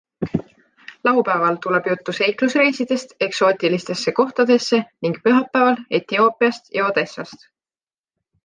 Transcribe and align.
Laupäeval 1.07 1.57
tuleb 1.65 1.89
juttu 1.89 2.13
seiklusreisidest 2.19 3.13
eksootiulistesse 3.27 4.15
kohtadesse 4.21 4.83
ning 5.07 5.21
pühapäeval 5.29 5.79
Etioopiast 6.01 6.73
ja 6.81 6.87
Odessast. 6.91 7.51